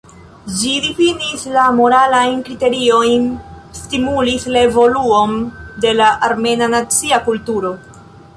[0.59, 3.27] Ĝi difinis la moralajn kriteriojn,
[3.81, 5.37] stimulis la evoluon
[5.85, 7.77] de la armena nacia kulturo.